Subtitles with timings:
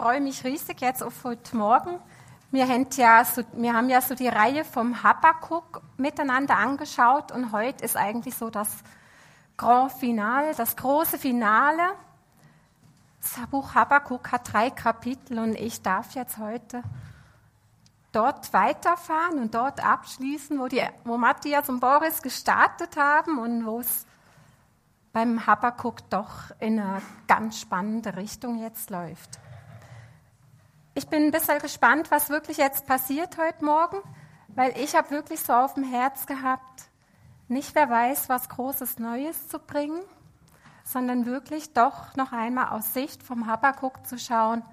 [0.00, 1.98] ich freue mich riesig jetzt auf heute Morgen.
[2.50, 7.52] Wir haben, ja so, wir haben ja so die Reihe vom Habakkuk miteinander angeschaut und
[7.52, 8.78] heute ist eigentlich so das
[9.58, 11.82] Grand Finale, das große Finale.
[13.20, 16.82] Das Buch Habakkuk hat drei Kapitel und ich darf jetzt heute
[18.10, 23.80] dort weiterfahren und dort abschließen, wo, die, wo Matthias und Boris gestartet haben und wo
[23.80, 24.06] es
[25.12, 29.38] beim Habakkuk doch in eine ganz spannende Richtung jetzt läuft.
[30.92, 33.98] Ich bin ein bisschen gespannt, was wirklich jetzt passiert heute Morgen,
[34.48, 36.88] weil ich habe wirklich so auf dem Herz gehabt,
[37.46, 40.02] nicht wer weiß, was Großes Neues zu bringen,
[40.82, 44.64] sondern wirklich doch noch einmal aus Sicht vom Habakkuk zu schauen,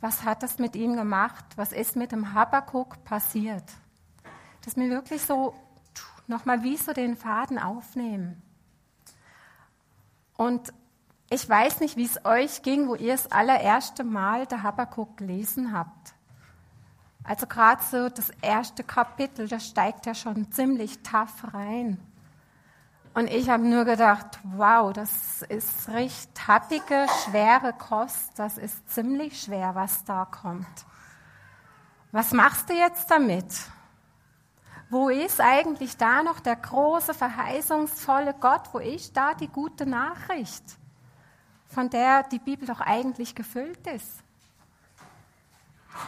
[0.00, 3.64] was hat das mit ihm gemacht, was ist mit dem Habakkuk passiert.
[4.64, 5.54] Dass wir wirklich so
[6.26, 8.42] nochmal wie so den Faden aufnehmen.
[10.36, 10.72] Und
[11.30, 15.72] ich weiß nicht, wie es euch ging, wo ihr das allererste Mal der Habakkuk gelesen
[15.72, 16.14] habt.
[17.22, 22.00] Also gerade so das erste Kapitel, das steigt ja schon ziemlich tough rein.
[23.12, 28.38] Und ich habe nur gedacht, wow, das ist richtig happige, schwere Kost.
[28.38, 30.66] Das ist ziemlich schwer, was da kommt.
[32.12, 33.46] Was machst du jetzt damit?
[34.88, 38.62] Wo ist eigentlich da noch der große, verheißungsvolle Gott?
[38.72, 40.78] Wo ist da die gute Nachricht,
[41.68, 44.22] von der die Bibel doch eigentlich gefüllt ist?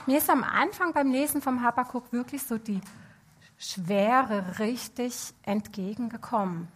[0.06, 2.80] Mir ist am Anfang beim Lesen vom Habakkuk wirklich so die
[3.58, 6.68] Schwere richtig entgegengekommen.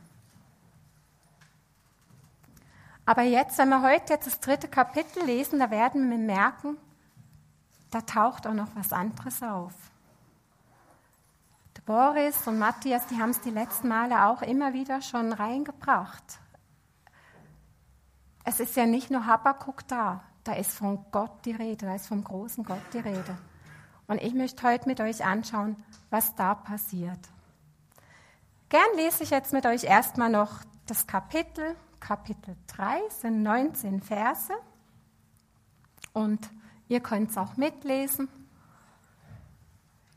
[3.06, 6.76] Aber jetzt, wenn wir heute jetzt das dritte Kapitel lesen, da werden wir merken,
[7.90, 9.72] da taucht auch noch was anderes auf.
[11.86, 16.38] Boris und Matthias, die haben es die letzten Male auch immer wieder schon reingebracht.
[18.44, 22.06] Es ist ja nicht nur Habakkuk da, da ist von Gott die Rede, da ist
[22.06, 23.38] vom großen Gott die Rede.
[24.06, 27.18] Und ich möchte heute mit euch anschauen, was da passiert.
[28.68, 34.52] Gern lese ich jetzt mit euch erstmal noch das Kapitel, Kapitel 3, sind 19 Verse.
[36.12, 36.50] Und
[36.88, 38.28] ihr könnt es auch mitlesen.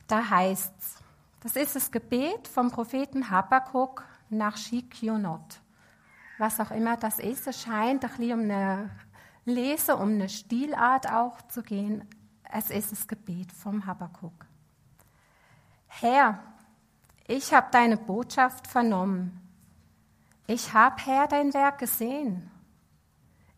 [0.07, 0.95] Da heißt es,
[1.41, 5.61] das ist das Gebet vom Propheten Habakkuk nach Shikionot.
[6.37, 8.89] Was auch immer das ist, es scheint ein bisschen um eine
[9.45, 12.07] Lese, um eine Stilart auch zu gehen.
[12.51, 14.45] Es ist das Gebet vom Habakkuk.
[15.87, 16.39] Herr,
[17.27, 19.41] ich habe deine Botschaft vernommen.
[20.45, 22.51] Ich habe, Herr, dein Werk gesehen.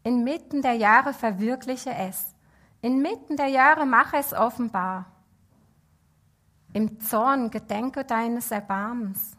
[0.03, 2.33] Inmitten der Jahre verwirkliche es.
[2.81, 5.05] Inmitten der Jahre mache es offenbar.
[6.73, 9.38] Im Zorn gedenke deines Erbarmens.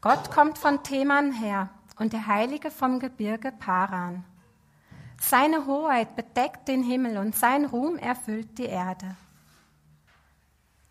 [0.00, 1.68] Gott kommt von Theman her
[1.98, 4.24] und der Heilige vom Gebirge Paran.
[5.20, 9.14] Seine Hoheit bedeckt den Himmel und sein Ruhm erfüllt die Erde.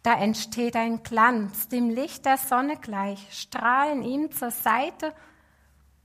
[0.04, 5.16] Da entsteht ein Glanz, dem Licht der Sonne gleich, strahlen ihm zur Seite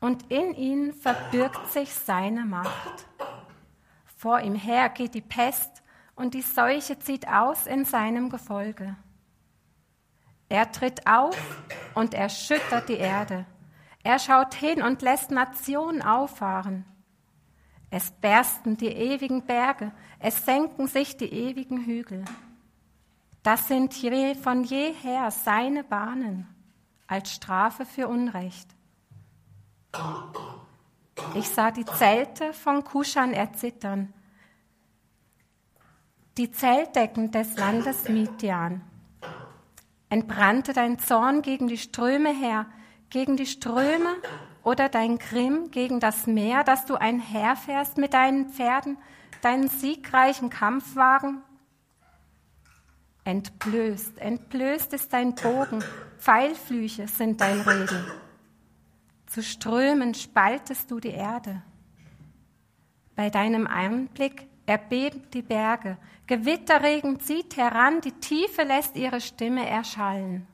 [0.00, 3.06] und in ihnen verbirgt sich seine Macht.
[4.16, 5.82] Vor ihm her geht die Pest
[6.16, 8.96] und die Seuche zieht aus in seinem Gefolge.
[10.48, 11.36] Er tritt auf
[11.94, 13.46] und erschüttert die Erde.
[14.02, 16.84] Er schaut hin und lässt Nationen auffahren.
[17.90, 22.24] Es bersten die ewigen Berge, es senken sich die ewigen Hügel.
[23.42, 23.94] Das sind
[24.42, 26.48] von jeher seine Bahnen
[27.06, 28.68] als Strafe für Unrecht.
[31.34, 34.12] Ich sah die Zelte von Kuschan erzittern,
[36.36, 38.82] die Zeltdecken des Landes Midian.
[40.14, 42.66] Entbrannte dein Zorn gegen die Ströme her,
[43.10, 44.14] gegen die Ströme
[44.62, 48.96] oder dein Grimm gegen das Meer, dass du einherfährst mit deinen Pferden,
[49.42, 51.42] deinen siegreichen Kampfwagen?
[53.24, 55.82] Entblößt, entblößt ist dein Bogen,
[56.18, 58.04] Pfeilflüche sind dein Reden.
[59.26, 61.60] Zu Strömen spaltest du die Erde.
[63.16, 70.46] Bei deinem Anblick erbeben die Berge, Gewitterregen zieht heran, die Tiefe lässt ihre Stimme erschallen.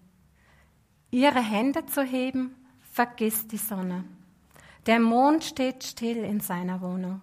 [1.11, 2.55] Ihre Hände zu heben,
[2.93, 4.05] vergisst die Sonne.
[4.87, 7.21] Der Mond steht still in seiner Wohnung.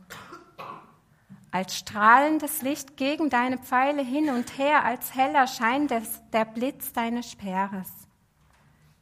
[1.51, 6.94] Als strahlendes Licht gegen deine Pfeile hin und her, als heller Schein des, der Blitz
[6.94, 7.90] deines Speeres.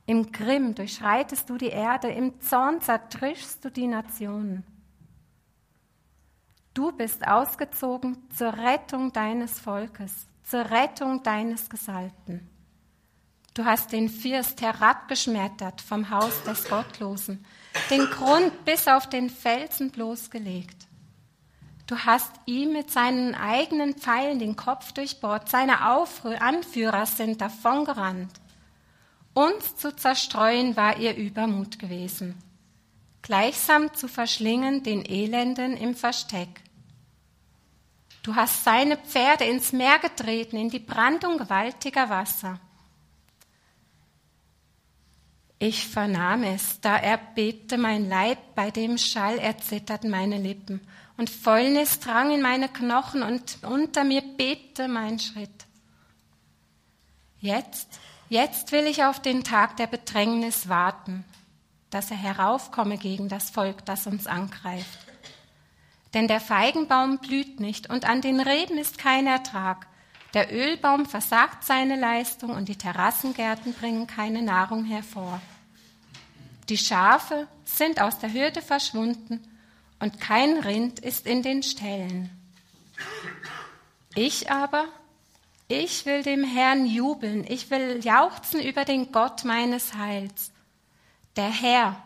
[0.05, 4.63] Im Grimm durchschreitest du die Erde, im Zorn zertrischst du die Nationen.
[6.75, 12.49] Du bist ausgezogen zur Rettung deines Volkes, zur Rettung deines Gesalbten.
[13.53, 17.45] Du hast den Fürst herabgeschmettert vom Haus des Gottlosen,
[17.89, 20.75] den Grund bis auf den Felsen bloßgelegt.
[21.87, 25.47] Du hast ihm mit seinen eigenen Pfeilen den Kopf durchbohrt.
[25.47, 28.33] Seine Aufrühr Anführer sind davongerannt.
[29.33, 32.35] Uns zu zerstreuen war ihr Übermut gewesen.
[33.21, 36.64] Gleichsam zu verschlingen den Elenden im Versteck.
[38.25, 42.59] Du hast seine Pferde ins Meer getreten, in die Brandung gewaltiger Wasser.
[45.59, 50.81] Ich vernahm es, da erbebte mein Leib, bei dem Schall erzitterten meine Lippen,
[51.17, 55.67] und Fäulnis drang in meine Knochen, und unter mir bebte mein Schritt.
[57.37, 57.99] Jetzt,
[58.29, 61.23] jetzt will ich auf den Tag der Bedrängnis warten,
[61.91, 65.04] dass er heraufkomme gegen das Volk, das uns angreift.
[66.15, 69.85] Denn der Feigenbaum blüht nicht, und an den Reben ist kein Ertrag.
[70.33, 75.41] Der Ölbaum versagt seine Leistung und die Terrassengärten bringen keine Nahrung hervor.
[76.69, 79.41] Die Schafe sind aus der Hürde verschwunden
[79.99, 82.29] und kein Rind ist in den Ställen.
[84.15, 84.85] Ich aber,
[85.67, 90.51] ich will dem Herrn jubeln, ich will jauchzen über den Gott meines Heils.
[91.35, 92.01] Der Herr,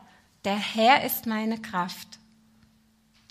[0.45, 2.18] der Herr ist meine Kraft.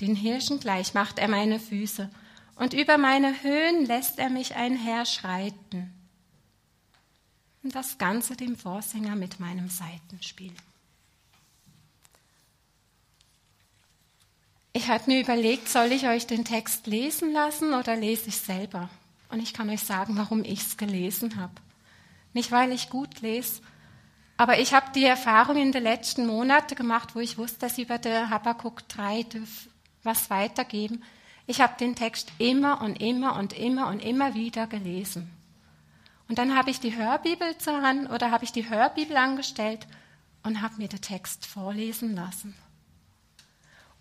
[0.01, 2.09] Den Hirschen gleich macht er meine Füße
[2.57, 5.93] und über meine Höhen lässt er mich einherschreiten.
[7.63, 10.53] Und das Ganze dem Vorsänger mit meinem Seitenspiel.
[14.73, 18.89] Ich hatte mir überlegt, soll ich euch den Text lesen lassen oder lese ich selber?
[19.29, 21.55] Und ich kann euch sagen, warum ich es gelesen habe.
[22.33, 23.61] Nicht, weil ich gut lese,
[24.41, 27.99] aber ich habe die Erfahrung in den letzten Monaten gemacht, wo ich wusste, dass über
[27.99, 29.25] der Habakkuk 3
[30.09, 31.05] was weitergeben
[31.49, 35.31] ich habe den Text immer und immer und immer und immer wieder gelesen.
[36.29, 39.87] Und dann habe ich die Hörbibel zur Hand oder habe ich die Hörbibel angestellt
[40.43, 42.55] und habe mir den Text vorlesen lassen.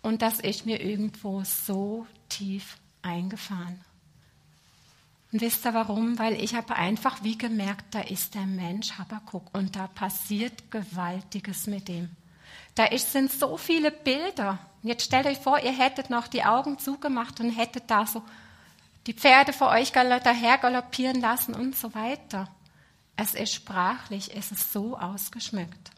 [0.02, 3.82] Und das ist mir irgendwo so tief eingefahren.
[5.32, 6.18] Und wisst ihr warum?
[6.18, 11.66] Weil ich habe einfach wie gemerkt, da ist der Mensch Habakkuk und da passiert Gewaltiges
[11.66, 12.10] mit ihm.
[12.78, 14.60] Da sind so viele Bilder.
[14.84, 18.22] Jetzt stellt euch vor, ihr hättet noch die Augen zugemacht und hättet da so
[19.08, 22.48] die Pferde vor euch daher galoppieren lassen und so weiter.
[23.16, 25.90] Es ist sprachlich, es ist so ausgeschmückt.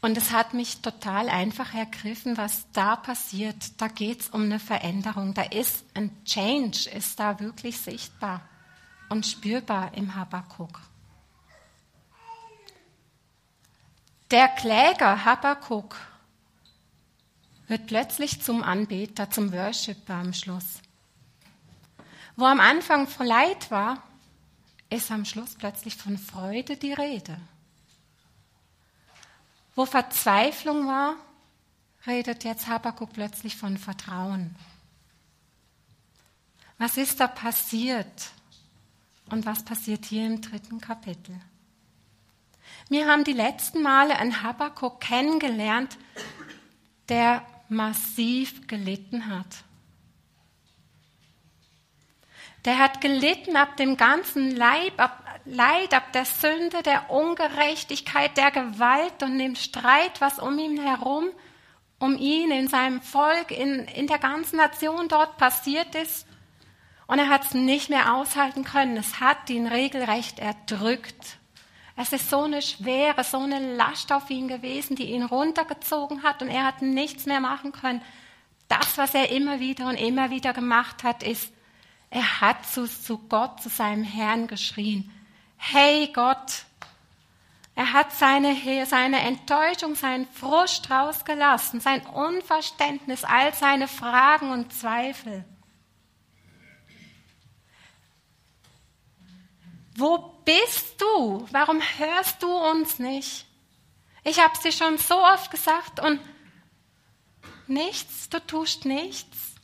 [0.00, 3.80] Und es hat mich total einfach ergriffen, was da passiert.
[3.80, 5.34] Da geht es um eine Veränderung.
[5.34, 8.42] Da ist ein Change, ist da wirklich sichtbar
[9.08, 10.93] und spürbar im Habakkuk.
[14.34, 15.94] Der Kläger Habakkuk
[17.68, 20.80] wird plötzlich zum Anbeter, zum Worshipper am Schluss.
[22.34, 24.02] Wo am Anfang von Leid war,
[24.90, 27.38] ist am Schluss plötzlich von Freude die Rede.
[29.76, 31.14] Wo Verzweiflung war,
[32.04, 34.56] redet jetzt Habakkuk plötzlich von Vertrauen.
[36.78, 38.32] Was ist da passiert?
[39.30, 41.40] Und was passiert hier im dritten Kapitel?
[42.88, 45.96] Wir haben die letzten Male einen Habakkuk kennengelernt,
[47.08, 49.64] der massiv gelitten hat.
[52.64, 58.50] Der hat gelitten ab dem ganzen Leib, ab, Leid, ab der Sünde, der Ungerechtigkeit, der
[58.50, 61.28] Gewalt und dem Streit, was um ihn herum,
[61.98, 66.26] um ihn, in seinem Volk, in, in der ganzen Nation dort passiert ist.
[67.06, 68.96] Und er hat es nicht mehr aushalten können.
[68.96, 71.38] Es hat ihn regelrecht erdrückt.
[71.96, 76.42] Es ist so eine schwere, so eine Last auf ihn gewesen, die ihn runtergezogen hat
[76.42, 78.02] und er hat nichts mehr machen können.
[78.68, 81.52] Das, was er immer wieder und immer wieder gemacht hat, ist,
[82.10, 85.10] er hat zu, zu Gott, zu seinem Herrn geschrien.
[85.56, 86.64] Hey Gott!
[87.76, 95.44] Er hat seine, seine Enttäuschung, seinen Frust rausgelassen, sein Unverständnis, all seine Fragen und Zweifel.
[99.96, 101.46] Wo bist du?
[101.50, 103.46] Warum hörst du uns nicht?
[104.24, 106.20] Ich habe dir schon so oft gesagt und
[107.66, 109.54] nichts, du tust nichts.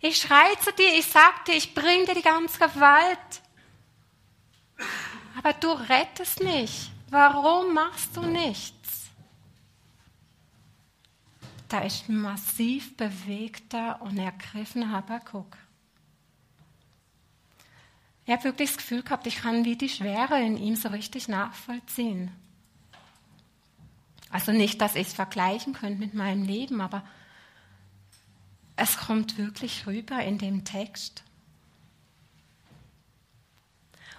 [0.00, 3.42] Ich schreie zu dir, ich sag dir, ich bring dir die ganze Gewalt.
[5.36, 6.90] Aber du rettest nicht.
[7.10, 9.10] Warum machst du nichts?
[11.68, 15.56] Da ist ein massiv bewegter und ergriffener Habakkuk.
[18.26, 21.28] Ich habe wirklich das Gefühl gehabt, ich kann wie die Schwere in ihm so richtig
[21.28, 22.30] nachvollziehen.
[24.30, 27.02] Also nicht, dass ich es vergleichen könnte mit meinem Leben, aber
[28.76, 31.24] es kommt wirklich rüber in dem Text.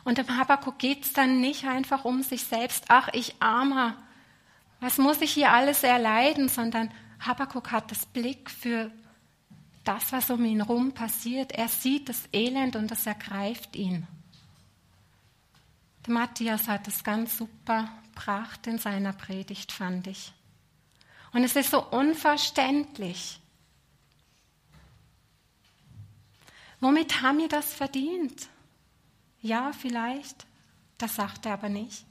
[0.03, 3.96] Und im Habakkuk geht es dann nicht einfach um sich selbst, ach, ich armer,
[4.79, 8.91] was muss ich hier alles erleiden, sondern Habakkuk hat das Blick für
[9.83, 11.51] das, was um ihn herum passiert.
[11.51, 14.07] Er sieht das Elend und das ergreift ihn.
[16.05, 20.33] Der Matthias hat es ganz super gebracht in seiner Predigt, fand ich.
[21.33, 23.39] Und es ist so unverständlich.
[26.79, 28.50] Womit haben wir das verdient?
[29.41, 30.45] Ja, vielleicht.
[30.97, 32.05] Das sagt er aber nicht.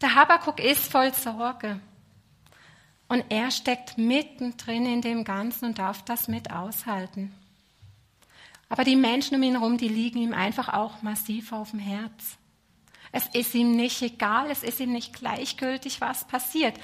[0.00, 1.80] Der Habakuk ist voll Sorge.
[3.10, 7.34] Und er steckt mittendrin in dem Ganzen und darf das mit aushalten.
[8.68, 12.38] Aber die Menschen um ihn herum, die liegen ihm einfach auch massiv auf dem Herz.
[13.10, 16.78] Es ist ihm nicht egal, es ist ihm nicht gleichgültig, was passiert.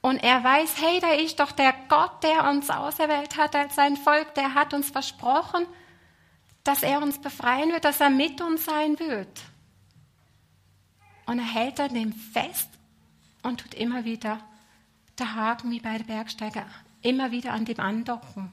[0.00, 3.96] Und er weiß, hey, da ist doch der Gott, der uns auserwählt hat als sein
[3.96, 5.66] Volk, der hat uns versprochen,
[6.62, 9.40] dass er uns befreien wird, dass er mit uns sein wird.
[11.26, 12.68] Und er hält an dem fest
[13.42, 14.38] und tut immer wieder
[15.18, 16.66] der Haken wie bei der Bergsteiger,
[17.02, 18.50] immer wieder an dem andocken.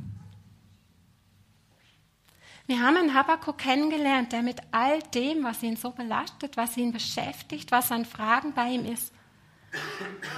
[2.68, 6.92] Wir haben einen Habakkuk kennengelernt, der mit all dem, was ihn so belastet, was ihn
[6.92, 9.12] beschäftigt, was an Fragen bei ihm ist,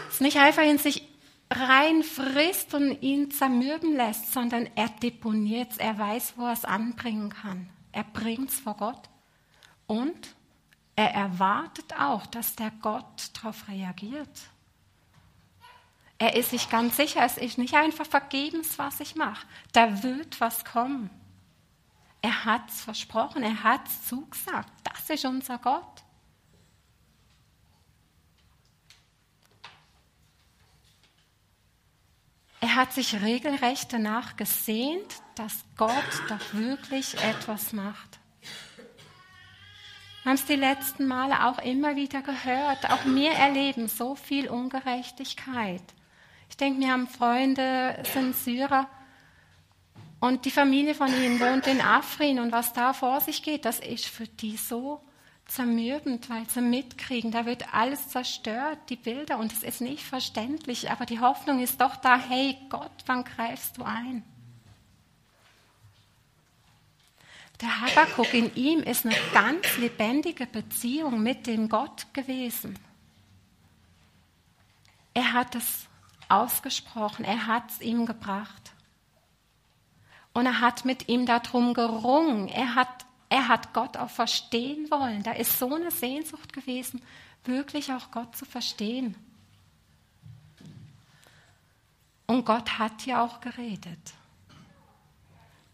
[0.09, 1.07] es nicht einfach in sich
[1.49, 7.29] reinfrisst und ihn zermürben lässt, sondern er deponiert es, er weiß, wo er es anbringen
[7.29, 7.69] kann.
[7.91, 9.09] Er bringt es vor Gott
[9.87, 10.35] und
[10.95, 14.29] er erwartet auch, dass der Gott darauf reagiert.
[16.21, 19.43] Er ist sich ganz sicher, es ist nicht einfach vergebens, was ich mache.
[19.71, 21.09] Da wird was kommen.
[22.21, 24.71] Er hat es versprochen, er hat es zugesagt.
[24.83, 26.03] Das ist unser Gott.
[32.59, 35.91] Er hat sich regelrecht danach gesehnt, dass Gott
[36.29, 38.19] doch wirklich etwas macht.
[40.21, 42.91] Wir haben es die letzten Male auch immer wieder gehört.
[42.91, 45.81] Auch wir erleben so viel Ungerechtigkeit.
[46.51, 48.87] Ich denke, wir haben Freunde, sind Syrer
[50.19, 53.79] und die Familie von ihnen wohnt in Afrin und was da vor sich geht, das
[53.79, 55.01] ist für die so
[55.47, 60.91] zermürbend, weil sie mitkriegen, da wird alles zerstört, die Bilder und es ist nicht verständlich,
[60.91, 64.21] aber die Hoffnung ist doch da, hey Gott, wann greifst du ein?
[67.61, 72.77] Der Habakkuk in ihm ist eine ganz lebendige Beziehung mit dem Gott gewesen.
[75.13, 75.87] Er hat es
[76.31, 78.73] ausgesprochen, er hat es ihm gebracht.
[80.33, 82.47] Und er hat mit ihm darum gerungen.
[82.47, 85.23] Er hat, er hat Gott auch verstehen wollen.
[85.23, 87.01] Da ist so eine Sehnsucht gewesen,
[87.43, 89.15] wirklich auch Gott zu verstehen.
[92.27, 94.13] Und Gott hat ja auch geredet.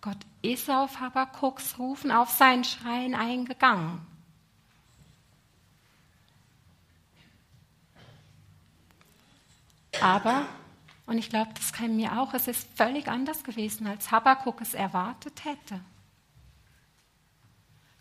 [0.01, 4.16] Gott ist auf Habakuks Rufen, auf sein Schreien eingegangen.
[10.01, 10.45] Aber,
[11.05, 14.73] und ich glaube, das kennen wir auch, es ist völlig anders gewesen, als Habakkuk es
[14.73, 15.81] erwartet hätte.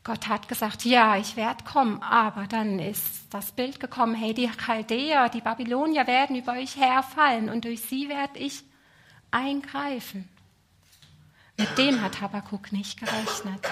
[0.05, 4.49] Gott hat gesagt, ja, ich werde kommen, aber dann ist das Bild gekommen, hey, die
[4.49, 8.63] Chaldäer, die Babylonier werden über euch herfallen und durch sie werde ich
[9.33, 10.29] eingreifen.
[11.57, 13.67] Mit dem hat Habakkuk nicht gerechnet.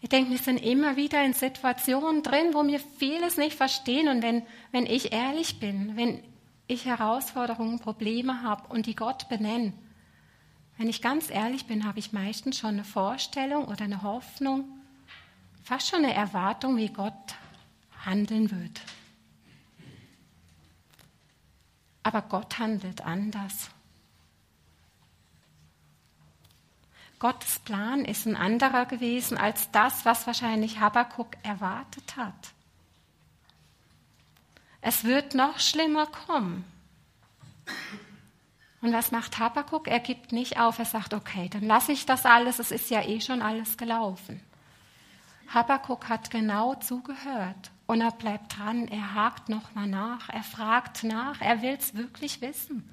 [0.00, 4.08] Ich denke, wir sind immer wieder in Situationen drin, wo wir vieles nicht verstehen.
[4.08, 6.22] Und wenn, wenn ich ehrlich bin, wenn
[6.68, 9.72] ich Herausforderungen, Probleme habe und die Gott benenne,
[10.76, 14.64] wenn ich ganz ehrlich bin, habe ich meistens schon eine Vorstellung oder eine Hoffnung,
[15.64, 17.34] fast schon eine Erwartung, wie Gott
[18.04, 18.80] handeln wird.
[22.04, 23.70] Aber Gott handelt anders.
[27.18, 32.52] Gottes Plan ist ein anderer gewesen als das, was wahrscheinlich Habakkuk erwartet hat.
[34.80, 36.64] Es wird noch schlimmer kommen.
[38.80, 39.88] Und was macht Habakkuk?
[39.88, 40.78] Er gibt nicht auf.
[40.78, 42.60] Er sagt, okay, dann lasse ich das alles.
[42.60, 44.40] Es ist ja eh schon alles gelaufen.
[45.48, 48.86] Habakkuk hat genau zugehört und er bleibt dran.
[48.86, 50.28] Er hakt nochmal nach.
[50.28, 51.40] Er fragt nach.
[51.40, 52.88] Er will es wirklich wissen.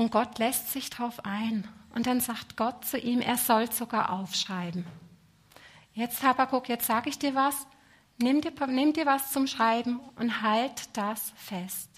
[0.00, 1.68] Und Gott lässt sich darauf ein.
[1.94, 4.86] Und dann sagt Gott zu ihm, er soll sogar aufschreiben.
[5.92, 7.66] Jetzt, Habakkuk, jetzt sage ich dir was.
[8.16, 11.90] Nimm dir, nimm dir was zum Schreiben und halt das fest.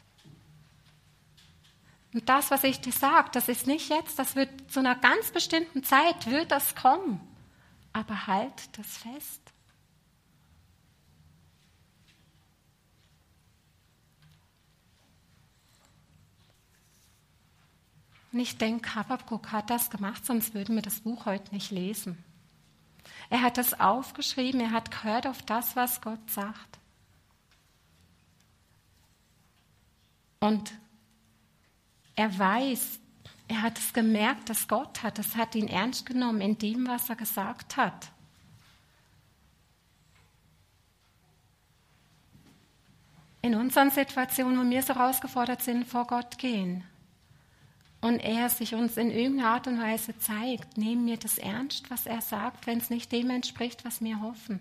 [2.12, 5.30] Und das, was ich dir sage, das ist nicht jetzt, das wird zu einer ganz
[5.30, 7.20] bestimmten Zeit, wird das kommen.
[7.92, 9.41] Aber halt das fest.
[18.32, 22.24] Und ich denke, Habakkuk hat das gemacht, sonst würden wir das Buch heute nicht lesen.
[23.28, 26.78] Er hat das aufgeschrieben, er hat gehört auf das, was Gott sagt.
[30.40, 30.72] Und
[32.16, 32.98] er weiß,
[33.48, 35.18] er hat es gemerkt, dass Gott hat.
[35.18, 38.10] Es hat ihn ernst genommen in dem, was er gesagt hat.
[43.42, 46.84] In unseren Situationen, wo wir so herausgefordert sind, vor Gott gehen
[48.02, 52.04] und er sich uns in irgendeiner Art und Weise zeigt, nehmen wir das ernst, was
[52.04, 54.60] er sagt, wenn es nicht dem entspricht, was wir hoffen.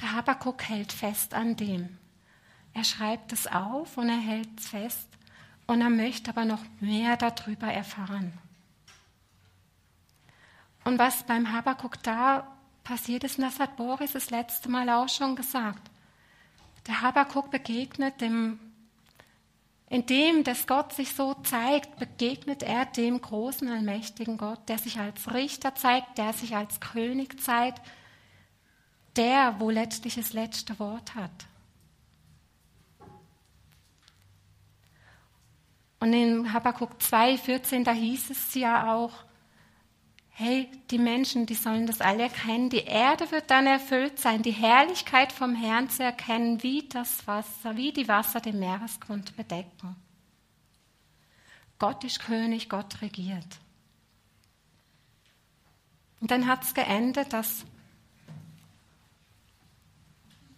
[0.00, 1.98] Der Habakkuk hält fest an dem.
[2.72, 5.08] Er schreibt es auf und er hält es fest
[5.66, 8.32] und er möchte aber noch mehr darüber erfahren.
[10.84, 12.46] Und was beim Habakkuk da
[12.84, 15.90] passiert ist, und das hat Boris das letzte Mal auch schon gesagt.
[16.86, 18.60] Der Habakkuk begegnet dem,
[19.94, 24.98] in dem, dass Gott sich so zeigt, begegnet er dem großen, allmächtigen Gott, der sich
[24.98, 27.80] als Richter zeigt, der sich als König zeigt,
[29.14, 31.46] der, wo letztlich das letzte Wort hat.
[36.00, 39.12] Und in Habakkuk 2,14, da hieß es ja auch,
[40.36, 44.50] hey, die Menschen, die sollen das alle erkennen, die Erde wird dann erfüllt sein, die
[44.50, 49.94] Herrlichkeit vom Herrn zu erkennen, wie das Wasser, wie die Wasser den Meeresgrund bedecken.
[51.78, 53.46] Gott ist König, Gott regiert.
[56.20, 57.64] Und dann hat es geendet, dass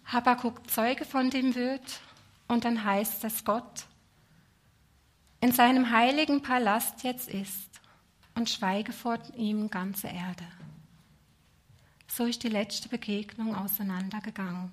[0.05, 1.99] Habakkuk Zeuge von dem wird
[2.47, 3.85] und dann heißt es, Gott
[5.39, 7.66] in seinem heiligen Palast jetzt ist
[8.37, 10.45] und schweige vor ihm ganze Erde.
[12.07, 14.71] So ist die letzte Begegnung auseinandergegangen.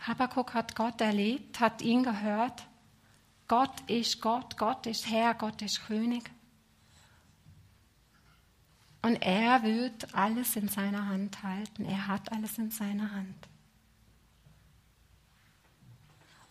[0.00, 2.66] Habakkuk hat Gott erlebt, hat ihn gehört.
[3.48, 6.30] Gott ist Gott, Gott ist Herr, Gott ist König.
[9.02, 11.84] Und er wird alles in seiner Hand halten.
[11.84, 13.36] Er hat alles in seiner Hand.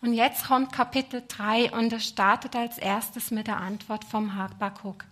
[0.00, 5.04] Und jetzt kommt Kapitel 3 und es startet als erstes mit der Antwort vom Habakkuk.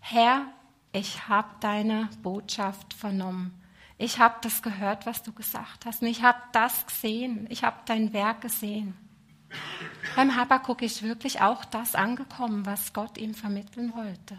[0.00, 0.46] Herr,
[0.92, 3.54] ich habe deine Botschaft vernommen.
[3.96, 6.02] Ich habe das gehört, was du gesagt hast.
[6.02, 7.46] Und ich habe das gesehen.
[7.50, 8.94] Ich habe dein Werk gesehen.
[10.16, 14.38] Beim Habakkuk ist wirklich auch das angekommen, was Gott ihm vermitteln wollte.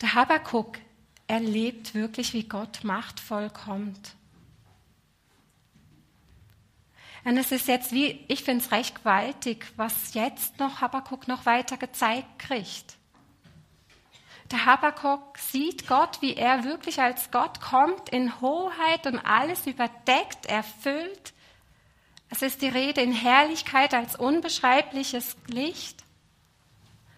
[0.00, 0.78] Der Habakkuk
[1.26, 4.14] erlebt wirklich, wie Gott machtvoll kommt.
[7.24, 11.46] Und es ist jetzt wie, ich finde es recht gewaltig, was jetzt noch Habakkuk noch
[11.46, 12.96] weiter gezeigt kriegt.
[14.50, 20.46] Der Habakkuk sieht Gott, wie er wirklich als Gott kommt, in Hoheit und alles überdeckt,
[20.46, 21.34] erfüllt.
[22.30, 26.02] Es ist die Rede in Herrlichkeit als unbeschreibliches Licht.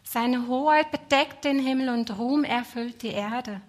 [0.02, 3.62] Seine Hoheit bedeckt den Himmel und Ruhm erfüllt die Erde.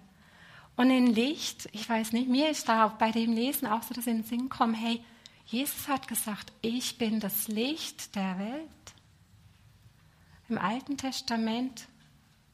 [0.76, 4.06] Und in Licht, ich weiß nicht, mir ist da bei dem Lesen auch so, dass
[4.06, 5.02] in den Sinn kommt, hey,
[5.46, 8.68] Jesus hat gesagt, ich bin das Licht der Welt.
[10.48, 11.86] Im Alten Testament,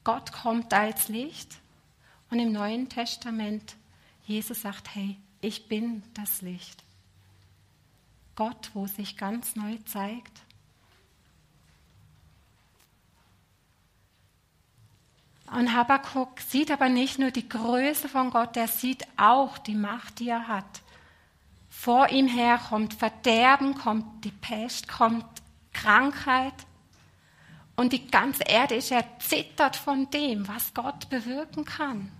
[0.04, 1.58] Gott kommt als Licht.
[2.30, 3.76] Und im Neuen Testament,
[4.24, 6.82] Jesus sagt, hey, ich bin das Licht.
[8.36, 10.40] Gott, wo sich ganz neu zeigt.
[15.50, 20.20] Und Habakkuk sieht aber nicht nur die Größe von Gott, er sieht auch die Macht,
[20.20, 20.82] die er hat.
[21.82, 25.24] Vor ihm her kommt Verderben, kommt die Pest, kommt
[25.72, 26.52] Krankheit.
[27.74, 32.12] Und die ganze Erde ist erzittert von dem, was Gott bewirken kann.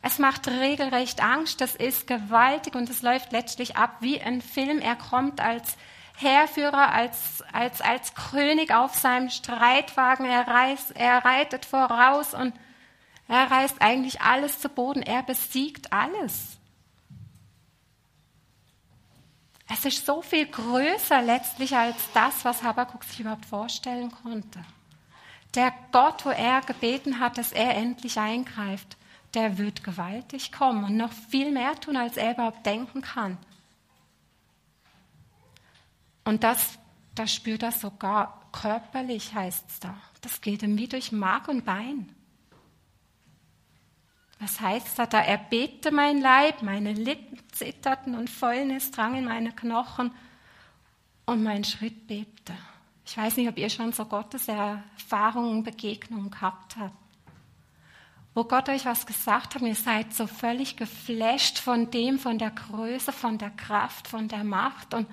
[0.00, 4.78] Es macht regelrecht Angst, das ist gewaltig und es läuft letztlich ab wie ein Film.
[4.78, 5.76] Er kommt als
[6.16, 10.24] Heerführer, als, als, als König auf seinem Streitwagen.
[10.24, 12.54] Er, reist, er reitet voraus und
[13.26, 15.02] er reißt eigentlich alles zu Boden.
[15.02, 16.60] Er besiegt alles.
[19.68, 24.60] Es ist so viel größer letztlich als das, was Habakkuk sich überhaupt vorstellen konnte.
[25.54, 28.96] Der Gott, wo er gebeten hat, dass er endlich eingreift,
[29.34, 33.38] der wird gewaltig kommen und noch viel mehr tun, als er überhaupt denken kann.
[36.24, 36.78] Und das,
[37.14, 39.94] das spürt er sogar körperlich, heißt es da.
[40.22, 42.13] Das geht ihm wie durch Mark und Bein.
[44.40, 45.06] Was heißt da?
[45.06, 50.12] Da erbebte mein Leib, meine Lippen zitterten und Fäulnis drang in meine Knochen
[51.26, 52.54] und mein Schritt bebte.
[53.06, 56.96] Ich weiß nicht, ob ihr schon so Gottes Erfahrungen, Begegnungen gehabt habt.
[58.34, 62.50] Wo Gott euch was gesagt hat, ihr seid so völlig geflasht von dem, von der
[62.50, 65.06] Größe, von der Kraft, von der Macht und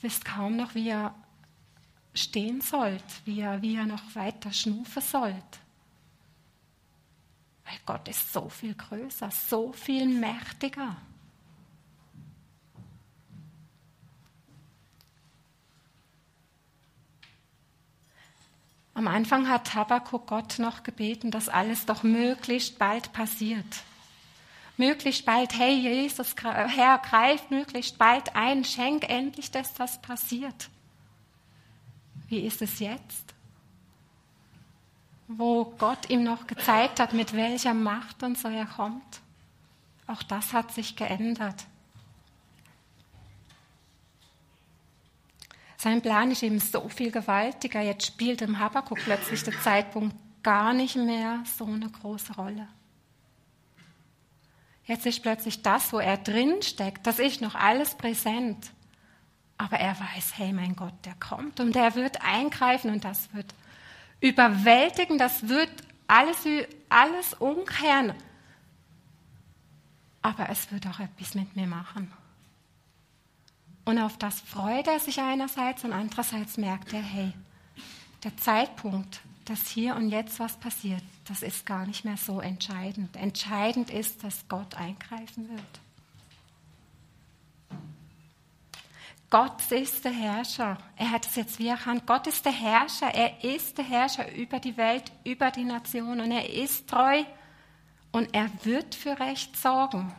[0.00, 1.14] wisst kaum noch, wie ihr
[2.12, 5.60] stehen sollt, wie ihr, wie ihr noch weiter schnufen sollt.
[7.64, 10.96] Weil Gott ist so viel größer, so viel mächtiger.
[18.96, 23.82] Am Anfang hat Habakkuk Gott noch gebeten, dass alles doch möglichst bald passiert.
[24.76, 30.68] Möglichst bald, hey Jesus, Herr, greif möglichst bald ein, schenk endlich, dass das passiert.
[32.28, 33.33] Wie ist es jetzt?
[35.26, 39.20] Wo Gott ihm noch gezeigt hat, mit welcher Macht und so er kommt.
[40.06, 41.64] Auch das hat sich geändert.
[45.78, 47.80] Sein Plan ist eben so viel gewaltiger.
[47.80, 52.68] Jetzt spielt im Habakkuk plötzlich der Zeitpunkt gar nicht mehr so eine große Rolle.
[54.86, 58.70] Jetzt ist plötzlich das, wo er drin steckt, das ist noch alles präsent.
[59.56, 63.54] Aber er weiß, hey, mein Gott, der kommt und der wird eingreifen und das wird
[64.24, 65.70] überwältigen, das wird
[66.06, 66.38] alles,
[66.88, 68.14] alles umkehren.
[70.22, 72.10] Aber es wird auch etwas mit mir machen.
[73.84, 77.34] Und auf das freut er sich einerseits und andererseits merkt er, hey,
[78.22, 83.14] der Zeitpunkt, dass hier und jetzt was passiert, das ist gar nicht mehr so entscheidend.
[83.16, 85.83] Entscheidend ist, dass Gott eingreifen wird.
[89.34, 90.78] Gott ist der Herrscher.
[90.94, 92.06] Er hat es jetzt wie erkannt.
[92.06, 93.12] Gott ist der Herrscher.
[93.12, 96.20] Er ist der Herrscher über die Welt, über die Nation.
[96.20, 97.24] Und er ist treu.
[98.12, 100.14] Und er wird für Recht sorgen.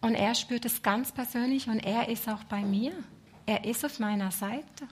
[0.00, 2.94] Und er spürt es ganz persönlich und er ist auch bei mir.
[3.44, 4.88] Er ist auf meiner Seite.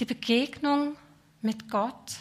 [0.00, 0.96] Die Begegnung
[1.42, 2.16] mit Gott,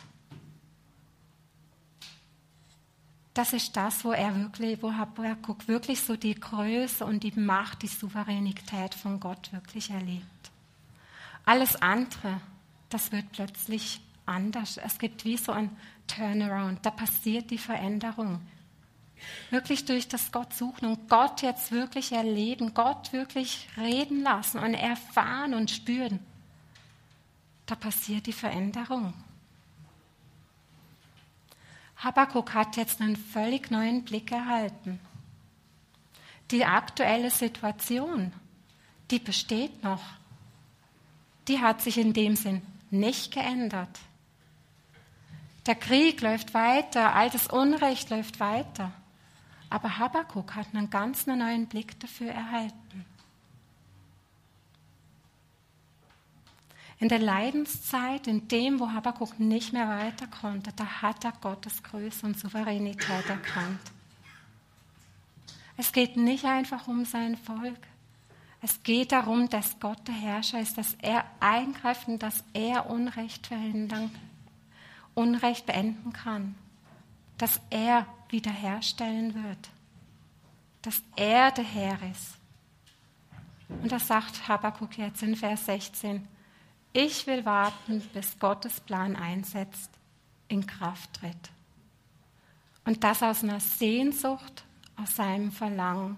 [3.36, 7.82] das ist das, wo er wirklich, wo Habakkuk wirklich so die Größe und die Macht,
[7.82, 10.24] die Souveränität von Gott wirklich erlebt.
[11.43, 12.39] Alles andere,
[12.89, 14.78] das wird plötzlich anders.
[14.78, 15.69] Es gibt wie so ein
[16.08, 18.39] Turnaround, da passiert die Veränderung.
[19.50, 24.74] Wirklich durch das Gott suchen und Gott jetzt wirklich erleben, Gott wirklich reden lassen und
[24.74, 26.19] erfahren und spüren.
[27.65, 29.13] Da passiert die Veränderung.
[31.97, 34.99] Habakkuk hat jetzt einen völlig neuen Blick erhalten.
[36.51, 38.31] Die aktuelle Situation,
[39.10, 40.03] die besteht noch.
[41.47, 43.99] Die hat sich in dem Sinn nicht geändert.
[45.65, 48.91] Der Krieg läuft weiter, altes Unrecht läuft weiter.
[49.69, 53.05] Aber Habakkuk hat einen ganz neuen Blick dafür erhalten.
[57.06, 61.84] In der Leidenszeit, in dem, wo Habakkuk nicht mehr weiter konnte, da hat er Gottes
[61.84, 63.80] Größe und Souveränität erkannt.
[65.78, 67.78] Es geht nicht einfach um sein Volk.
[68.60, 73.46] Es geht darum, dass Gott der Herrscher ist, dass er eingreift und dass er Unrecht
[73.46, 74.10] verhindern
[75.13, 76.56] Unrecht beenden kann,
[77.38, 79.70] dass er wiederherstellen wird,
[80.82, 82.34] dass er der Herr ist.
[83.70, 86.30] Und das sagt Habakkuk jetzt in Vers 16.
[86.97, 89.89] Ich will warten, bis Gottes Plan einsetzt,
[90.47, 91.51] in Kraft tritt.
[92.86, 94.63] Und das aus einer Sehnsucht,
[94.95, 96.15] aus seinem Verlangen,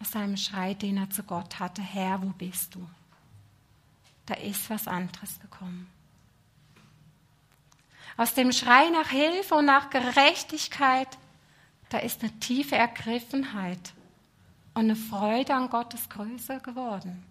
[0.00, 2.88] aus seinem Schrei, den er zu Gott hatte, Herr, wo bist du?
[4.26, 5.90] Da ist was anderes gekommen.
[8.16, 11.18] Aus dem Schrei nach Hilfe und nach Gerechtigkeit,
[11.88, 13.92] da ist eine tiefe Ergriffenheit
[14.74, 17.26] und eine Freude an Gottes Größe geworden.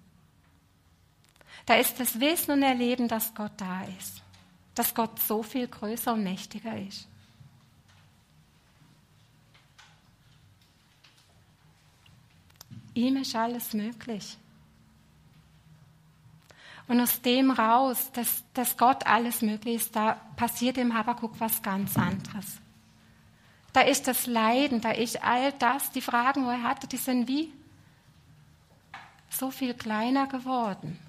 [1.65, 4.21] Da ist das Wissen und Erleben, dass Gott da ist,
[4.75, 7.07] dass Gott so viel größer und mächtiger ist.
[12.93, 14.38] Ihm ist alles möglich.
[16.88, 21.62] Und aus dem raus, dass, dass Gott alles möglich ist, da passiert im Habakkuk was
[21.62, 22.57] ganz anderes.
[23.73, 27.27] Da ist das Leiden, da ist all das, die Fragen, wo er hatte, die sind
[27.27, 27.53] wie
[29.29, 30.99] so viel kleiner geworden.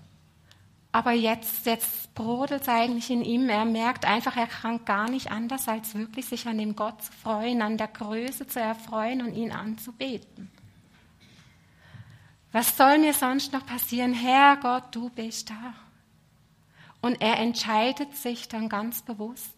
[0.93, 3.49] Aber jetzt, jetzt brodelt es eigentlich in ihm.
[3.49, 7.13] Er merkt einfach, er kann gar nicht anders, als wirklich sich an dem Gott zu
[7.13, 10.51] freuen, an der Größe zu erfreuen und ihn anzubeten.
[12.53, 14.13] Was soll mir sonst noch passieren?
[14.13, 15.75] Herr Gott, du bist da.
[17.01, 19.55] Und er entscheidet sich dann ganz bewusst.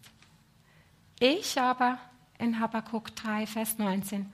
[1.19, 1.97] Ich aber,
[2.37, 4.31] in Habakkuk 3, Vers 19,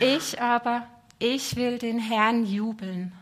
[0.00, 0.86] ich aber,
[1.18, 3.12] ich will den Herrn jubeln.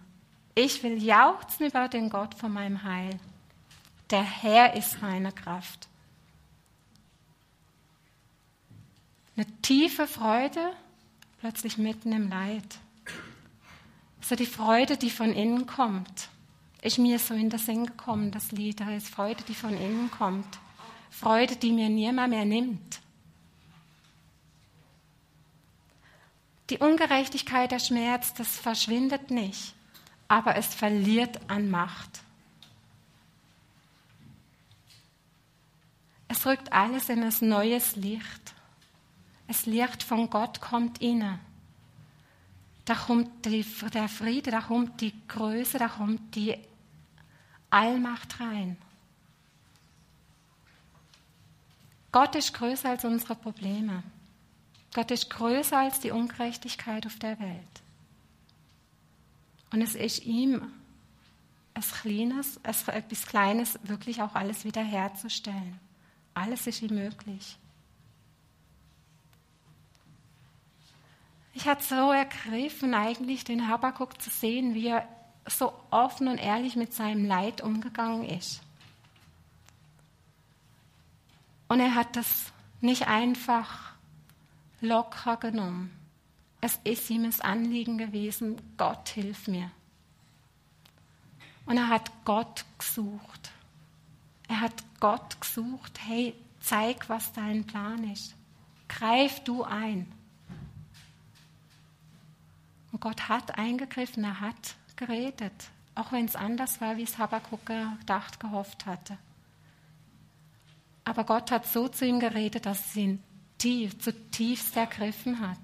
[0.54, 3.18] Ich will jauchzen über den Gott von meinem Heil.
[4.10, 5.88] Der Herr ist meine Kraft.
[9.36, 10.72] Eine tiefe Freude,
[11.40, 12.78] plötzlich mitten im Leid
[14.30, 16.28] so die Freude, die von innen kommt.
[16.82, 18.80] ist mir so in den Sinn gekommen, das Lied.
[18.80, 20.60] Da ist Freude, die von innen kommt.
[21.10, 23.00] Freude, die mir niemand mehr nimmt.
[26.70, 29.74] Die Ungerechtigkeit, der Schmerz, das verschwindet nicht,
[30.30, 32.22] aber es verliert an Macht.
[36.28, 38.54] Es rückt alles in ein neues Licht.
[39.48, 41.40] Das Licht von Gott kommt inne.
[42.84, 46.56] Da kommt die, der Friede, da kommt die Größe, da kommt die
[47.68, 48.76] Allmacht rein.
[52.12, 54.04] Gott ist größer als unsere Probleme.
[54.94, 57.79] Gott ist größer als die Ungerechtigkeit auf der Welt.
[59.72, 60.62] Und es ist ihm
[61.74, 65.78] etwas Kleines, etwas Kleines wirklich auch alles wiederherzustellen.
[66.34, 67.56] Alles ist ihm möglich.
[71.52, 75.08] Ich hatte so ergriffen, eigentlich den Habakkuk zu sehen, wie er
[75.46, 78.60] so offen und ehrlich mit seinem Leid umgegangen ist.
[81.68, 83.92] Und er hat das nicht einfach
[84.80, 85.99] locker genommen.
[86.60, 89.70] Es ist ihm das Anliegen gewesen, Gott hilf mir.
[91.66, 93.52] Und er hat Gott gesucht.
[94.48, 98.34] Er hat Gott gesucht, hey, zeig, was dein Plan ist.
[98.88, 100.10] Greif du ein.
[102.92, 107.64] Und Gott hat eingegriffen, er hat geredet, auch wenn es anders war, wie es Habakkuk
[107.64, 109.16] gedacht, gehofft hatte.
[111.04, 113.22] Aber Gott hat so zu ihm geredet, dass es ihn
[113.58, 115.58] tief, zutiefst ergriffen hat.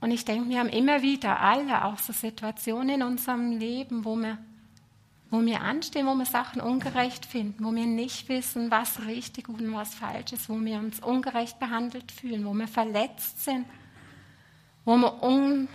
[0.00, 4.16] Und ich denke, wir haben immer wieder alle auch so Situationen in unserem Leben, wo
[4.16, 4.38] wir,
[5.30, 9.72] wo wir anstehen, wo wir Sachen ungerecht finden, wo wir nicht wissen, was richtig und
[9.72, 13.66] was falsch ist, wo wir uns ungerecht behandelt fühlen, wo wir verletzt sind,
[14.84, 15.68] wo wir un,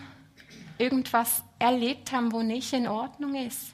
[0.77, 3.73] irgendwas erlebt haben, wo nicht in Ordnung ist.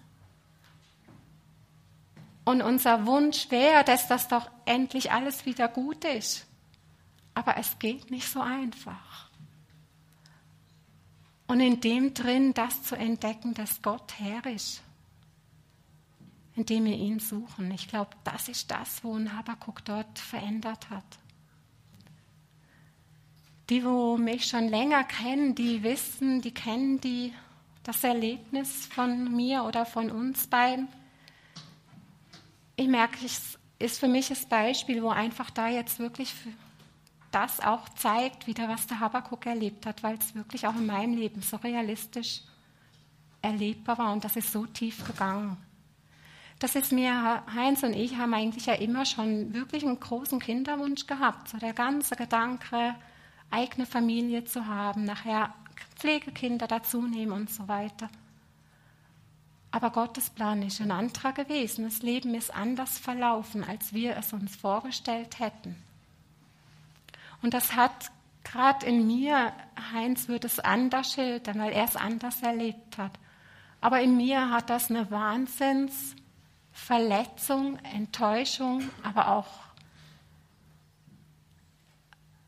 [2.45, 6.47] Und unser Wunsch wäre, dass das doch endlich alles wieder gut ist.
[7.33, 9.26] Aber es geht nicht so einfach.
[11.47, 14.81] Und in dem drin das zu entdecken, dass Gott Herr ist,
[16.55, 17.71] indem wir ihn suchen.
[17.71, 21.05] Ich glaube, das ist das, wo ein Habakkuk dort verändert hat.
[23.69, 27.33] Die, wo mich schon länger kennen, die wissen, die kennen die,
[27.83, 30.87] das Erlebnis von mir oder von uns beiden
[32.77, 36.33] ich merke, es ist für mich das Beispiel, wo einfach da jetzt wirklich
[37.31, 41.17] das auch zeigt, wieder was der Habakuk erlebt hat, weil es wirklich auch in meinem
[41.17, 42.41] Leben so realistisch
[43.41, 45.57] erlebbar war und das ist so tief gegangen.
[46.59, 51.05] Das ist mir, Heinz und ich haben eigentlich ja immer schon wirklich einen großen Kinderwunsch
[51.05, 51.49] gehabt.
[51.49, 52.95] So der ganze Gedanke,
[53.51, 55.53] eigene Familie zu haben, nachher
[55.95, 58.09] Pflegekinder dazu nehmen und so weiter.
[59.69, 61.83] Aber Gottes Plan ist ein anderer gewesen.
[61.83, 65.75] Das Leben ist anders verlaufen, als wir es uns vorgestellt hätten.
[67.41, 68.11] Und das hat
[68.43, 69.53] gerade in mir,
[69.93, 73.13] Heinz würde es anders schildern, weil er es anders erlebt hat.
[73.81, 79.47] Aber in mir hat das eine Wahnsinnsverletzung, Enttäuschung, aber auch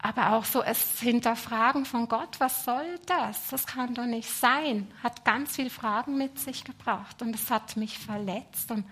[0.02, 3.50] aber auch so es Hinterfragen von Gott, was soll das?
[3.50, 4.90] Das kann doch nicht sein.
[5.04, 8.72] Hat ganz viele Fragen mit sich gebracht und es hat mich verletzt.
[8.72, 8.86] Und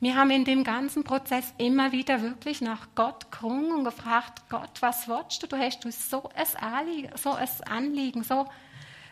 [0.00, 4.80] wir haben in dem ganzen Prozess immer wieder wirklich nach Gott gerungen und gefragt, Gott,
[4.80, 5.46] was willst du?
[5.46, 8.48] Du hast so ein Anliegen, so ein, Anliegen, so,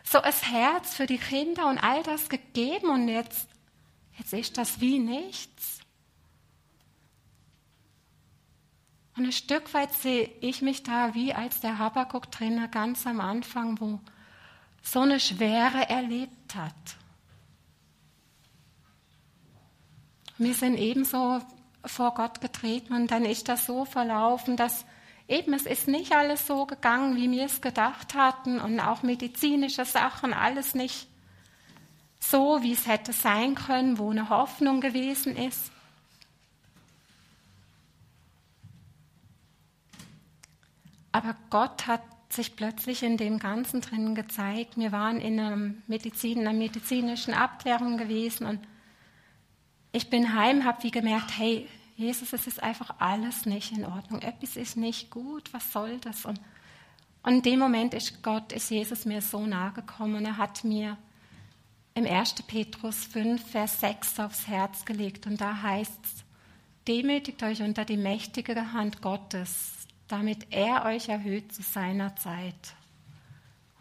[0.03, 3.47] so ein Herz für die Kinder und all das gegeben und jetzt,
[4.17, 5.79] jetzt ist das wie nichts.
[9.15, 13.79] Und ein Stück weit sehe ich mich da wie als der Habakuk-Trainer ganz am Anfang,
[13.79, 13.99] wo
[14.81, 16.98] so eine Schwere erlebt hat.
[20.39, 21.41] Wir sind ebenso
[21.85, 24.85] vor Gott getreten und dann ist das so verlaufen, dass
[25.27, 29.83] eben es ist nicht alles so gegangen, wie wir es gedacht hatten und auch medizinische
[29.83, 31.07] Sachen, alles nicht
[32.21, 35.71] so, wie es hätte sein können, wo eine Hoffnung gewesen ist.
[41.11, 44.77] Aber Gott hat sich plötzlich in dem Ganzen drin gezeigt.
[44.77, 48.59] Wir waren in einer, Medizin, einer medizinischen Abklärung gewesen und
[49.91, 54.21] ich bin heim, habe wie gemerkt, hey, Jesus, es ist einfach alles nicht in Ordnung.
[54.21, 56.25] Etwas ist nicht gut, was soll das?
[56.25, 56.39] Und,
[57.23, 60.97] und in dem Moment ist Gott, ist Jesus mir so nahe gekommen er hat mir
[61.95, 62.35] im 1.
[62.43, 66.23] Petrus 5, Vers 6 aufs Herz gelegt und da heißt es,
[66.87, 69.73] demütigt euch unter die mächtige Hand Gottes,
[70.07, 72.75] damit er euch erhöht zu seiner Zeit.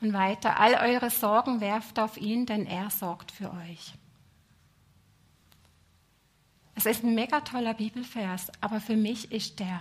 [0.01, 3.95] Und weiter, all eure Sorgen werft auf ihn, denn er sorgt für euch.
[6.79, 9.81] Es ist ein mega toller Bibelvers, aber für mich ist der,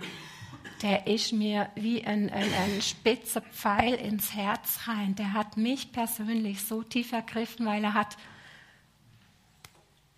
[0.82, 5.14] der ist mir wie ein, ein, ein spitzer Pfeil ins Herz rein.
[5.14, 8.16] Der hat mich persönlich so tief ergriffen, weil er hat,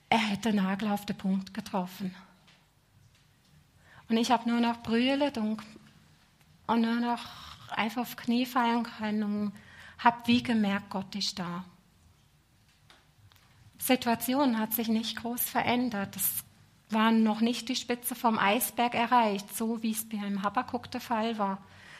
[0.08, 2.14] er hätte Nagel auf den Punkt getroffen.
[4.08, 5.58] Und ich habe nur noch brüllet und,
[6.66, 7.26] und nur noch
[7.68, 9.52] einfach auf Knie fallen können und
[9.98, 11.62] habe wie gemerkt, Gott ist da.
[13.78, 16.16] Die Situation hat sich nicht groß verändert.
[16.16, 16.42] Das
[16.92, 21.38] waren noch nicht die Spitze vom Eisberg erreicht, so wie es beim Habakuk der Fall
[21.38, 21.58] war.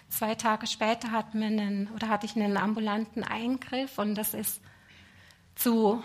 [0.08, 4.60] Zwei Tage später hat man einen, oder hatte ich einen ambulanten Eingriff und das ist
[5.54, 6.02] zu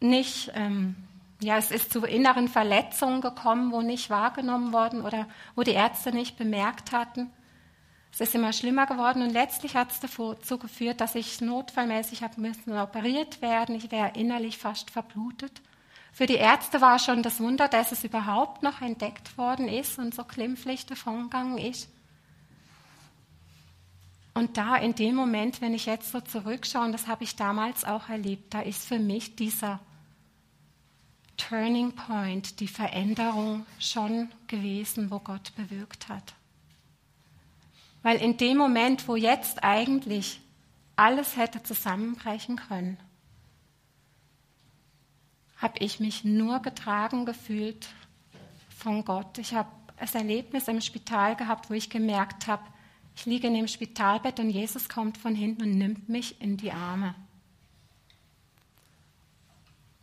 [0.00, 0.96] nicht, ähm,
[1.40, 6.12] ja, es ist zu inneren Verletzungen gekommen, wo nicht wahrgenommen worden oder wo die Ärzte
[6.12, 7.30] nicht bemerkt hatten.
[8.12, 12.40] Es ist immer schlimmer geworden und letztlich hat es dazu geführt, dass ich notfallmäßig habe
[12.40, 13.74] müssen operiert werden.
[13.74, 15.62] Ich wäre innerlich fast verblutet.
[16.12, 20.14] Für die Ärzte war schon das Wunder, dass es überhaupt noch entdeckt worden ist und
[20.14, 21.88] so glimpflich davongegangen ist.
[24.34, 27.84] Und da in dem Moment, wenn ich jetzt so zurückschaue, und das habe ich damals
[27.84, 29.80] auch erlebt, da ist für mich dieser
[31.36, 36.34] Turning Point, die Veränderung schon gewesen, wo Gott bewirkt hat.
[38.02, 40.40] Weil in dem Moment, wo jetzt eigentlich
[40.96, 42.98] alles hätte zusammenbrechen können,
[45.62, 47.88] habe ich mich nur getragen gefühlt
[48.76, 49.38] von Gott.
[49.38, 52.62] Ich habe das Erlebnis im Spital gehabt, wo ich gemerkt habe,
[53.14, 56.72] ich liege in dem Spitalbett und Jesus kommt von hinten und nimmt mich in die
[56.72, 57.14] Arme.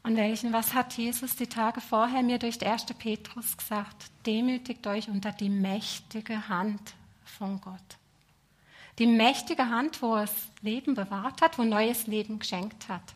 [0.04, 2.86] Und welchen, was hat Jesus die Tage vorher mir durch 1.
[2.98, 4.12] Petrus gesagt?
[4.26, 6.94] Demütigt euch unter die mächtige Hand
[7.26, 7.98] von Gott.
[8.98, 13.14] Die mächtige Hand, wo es Leben bewahrt hat, wo neues Leben geschenkt hat.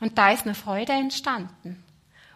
[0.00, 1.82] Und da ist eine Freude entstanden.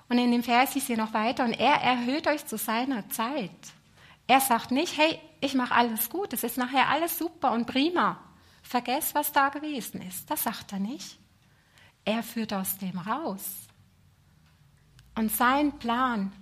[0.08, 3.50] Und in dem Vers ist hier noch weiter, und er erhöht euch zu seiner Zeit.
[4.26, 8.18] Er sagt nicht, hey, ich mache alles gut, es ist nachher alles super und prima.
[8.62, 10.30] Vergesst, was da gewesen ist.
[10.30, 11.18] Das sagt er nicht.
[12.04, 13.42] Er führt aus dem raus.
[15.14, 16.32] Und sein Plan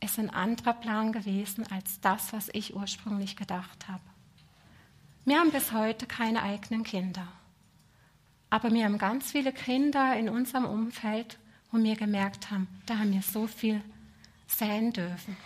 [0.00, 4.02] ist ein anderer Plan gewesen als das, was ich ursprünglich gedacht habe.
[5.24, 7.26] Wir haben bis heute keine eigenen Kinder.
[8.54, 11.40] Aber wir haben ganz viele Kinder in unserem Umfeld,
[11.72, 13.82] wo wir gemerkt haben, da haben wir so viel
[14.46, 15.36] säen dürfen.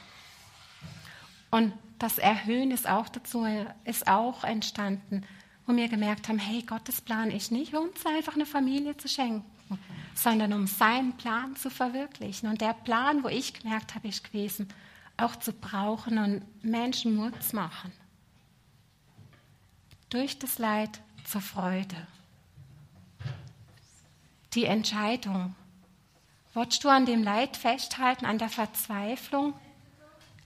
[1.50, 3.46] Und das Erhöhen ist auch dazu,
[3.86, 5.24] ist auch entstanden,
[5.64, 9.42] wo wir gemerkt haben, hey, Gottes Plan ist nicht, uns einfach eine Familie zu schenken,
[10.14, 12.50] sondern um seinen Plan zu verwirklichen.
[12.50, 14.68] Und der Plan, wo ich gemerkt habe, ist gewesen,
[15.16, 17.90] auch zu brauchen und Menschen Mut zu machen.
[20.10, 22.06] Durch das Leid zur Freude
[24.54, 25.54] die Entscheidung.
[26.54, 29.54] Wolltest du an dem Leid festhalten, an der Verzweiflung,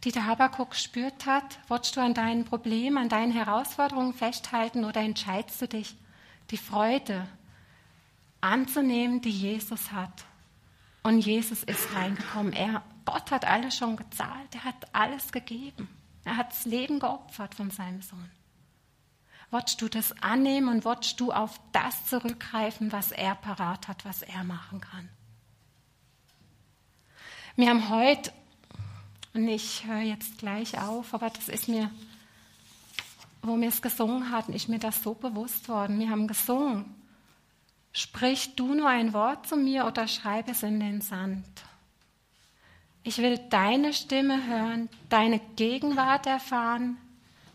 [0.04, 1.58] die der Habakuk gespürt hat?
[1.68, 5.94] Wolltest du an deinen Problemen, an deinen Herausforderungen festhalten oder entscheidest du dich,
[6.50, 7.26] die Freude
[8.40, 10.24] anzunehmen, die Jesus hat?
[11.02, 12.52] Und Jesus ist reingekommen.
[12.52, 14.54] Er, Gott hat alles schon gezahlt.
[14.54, 15.88] Er hat alles gegeben.
[16.24, 18.30] Er hat das Leben geopfert von seinem Sohn.
[19.52, 24.22] Wolltest du das annehmen und wolltest du auf das zurückgreifen, was er parat hat, was
[24.22, 25.10] er machen kann?
[27.56, 28.32] Wir haben heute,
[29.34, 31.90] und ich höre jetzt gleich auf, aber das ist mir,
[33.42, 35.98] wo wir es gesungen hatten, ist mir das so bewusst worden.
[35.98, 36.86] Wir haben gesungen,
[37.92, 41.44] sprich du nur ein Wort zu mir oder schreib es in den Sand.
[43.02, 46.96] Ich will deine Stimme hören, deine Gegenwart erfahren,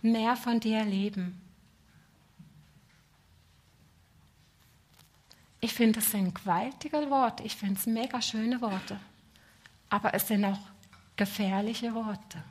[0.03, 1.41] mehr von dir erleben.
[5.59, 7.43] Ich finde, es sind gewaltige Worte.
[7.43, 8.99] Ich finde es mega schöne Worte.
[9.89, 10.59] Aber es sind auch
[11.15, 12.43] gefährliche Worte.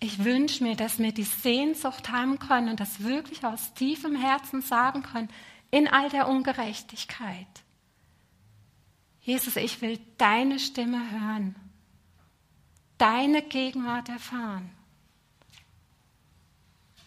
[0.00, 4.60] Ich wünsche mir, dass wir die Sehnsucht haben können und das wirklich aus tiefem Herzen
[4.60, 5.28] sagen können,
[5.70, 7.46] in all der Ungerechtigkeit.
[9.20, 11.54] Jesus, ich will deine Stimme hören,
[12.98, 14.72] deine Gegenwart erfahren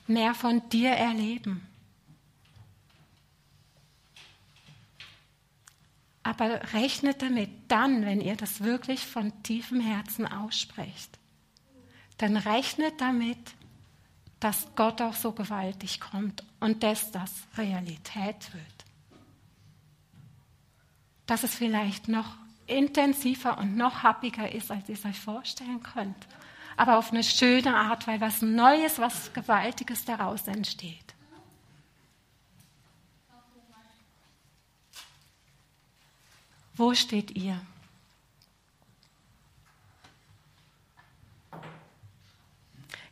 [0.08, 1.68] mehr von dir erleben.
[6.24, 11.20] Aber rechnet damit, dann, wenn ihr das wirklich von tiefem Herzen aussprecht,
[12.18, 13.38] dann rechnet damit,
[14.40, 18.64] dass Gott auch so gewaltig kommt und dass das Realität wird.
[21.26, 22.38] Dass es vielleicht noch
[22.68, 26.28] intensiver und noch happiger ist, als ihr es euch vorstellen könnt.
[26.78, 31.14] Aber auf eine schöne Art, weil was Neues, was Gewaltiges daraus entsteht.
[36.74, 37.60] Wo steht ihr?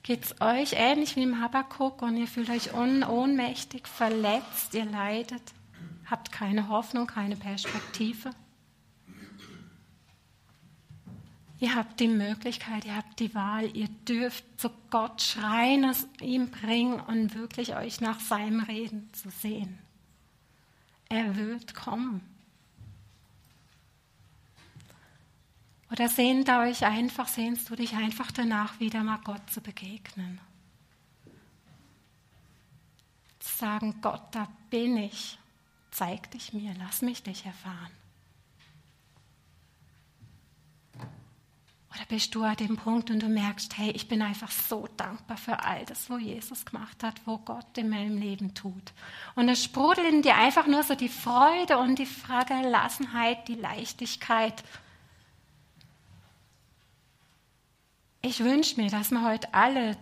[0.04, 5.54] Geht es euch ähnlich wie im Habakkuk und ihr fühlt euch ohnmächtig, verletzt, ihr leidet,
[6.12, 8.32] habt keine Hoffnung, keine Perspektive?
[11.64, 16.52] Ihr habt die Möglichkeit, ihr habt die Wahl, ihr dürft zu Gott schreien, es ihm
[16.52, 19.80] bringen und wirklich euch nach seinem Reden zu sehen.
[21.08, 22.20] Er wird kommen.
[25.90, 30.42] Oder sehnt euch einfach, sehnst du dich einfach danach, wieder mal Gott zu begegnen?
[33.40, 35.40] Zu sagen, Gott, da bin ich.
[35.92, 38.03] Zeig dich mir, lass mich dich erfahren.
[41.94, 45.38] Oder bist du an dem Punkt und du merkst, hey, ich bin einfach so dankbar
[45.38, 48.94] für all das, wo Jesus gemacht hat, wo Gott in meinem Leben tut.
[49.36, 52.08] Und es sprudelt in dir einfach nur so die Freude und die
[52.48, 54.64] Gelassenheit, die Leichtigkeit
[58.26, 59.98] Ich wünsche mir, dass wir heute alle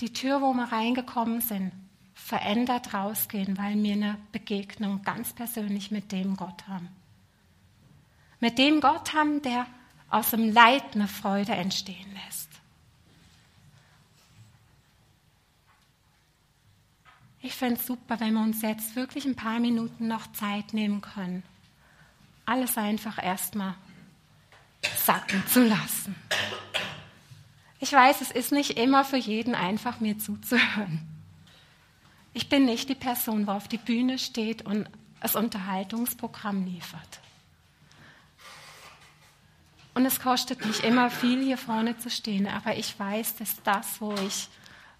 [0.00, 1.72] die Tür, wo wir reingekommen sind,
[2.14, 6.90] verändert rausgehen, weil wir eine Begegnung ganz persönlich mit dem Gott haben.
[8.38, 9.66] Mit dem Gott haben, der
[10.08, 12.48] aus dem Leid eine Freude entstehen lässt.
[17.42, 21.00] Ich fände es super, wenn wir uns jetzt wirklich ein paar Minuten noch Zeit nehmen
[21.00, 21.42] können,
[22.44, 23.74] alles einfach erstmal
[24.96, 26.14] sacken zu lassen.
[27.78, 31.06] Ich weiß, es ist nicht immer für jeden einfach, mir zuzuhören.
[32.32, 34.88] Ich bin nicht die Person, die auf die Bühne steht und
[35.20, 37.20] das Unterhaltungsprogramm liefert.
[39.96, 44.00] Und es kostet mich immer viel, hier vorne zu stehen, aber ich weiß, dass das,
[44.00, 44.48] wo ich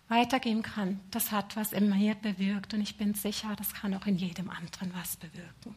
[0.09, 4.07] weitergehen kann, das hat was in mir bewirkt und ich bin sicher, das kann auch
[4.07, 5.77] in jedem anderen was bewirken.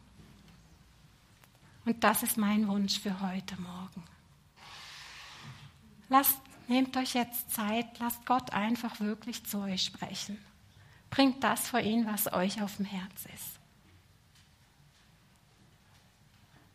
[1.84, 4.02] Und das ist mein Wunsch für heute Morgen.
[6.08, 6.40] Lasst
[6.70, 10.38] Nehmt euch jetzt Zeit, lasst Gott einfach wirklich zu euch sprechen.
[11.10, 13.59] Bringt das vor ihn, was euch auf dem Herz ist.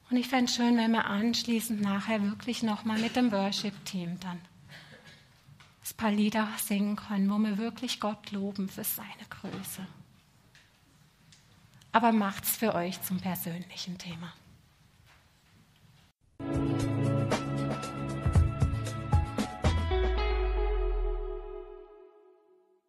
[0.10, 4.38] Und ich fände es schön, wenn wir anschließend nachher wirklich nochmal mit dem Worship-Team dann
[4.38, 9.86] ein paar Lieder singen können, wo wir wirklich Gott loben für seine Größe.
[11.92, 14.34] Aber macht's für euch zum persönlichen Thema.